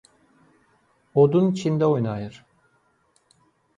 [1.23, 2.43] Odun içində oynayır.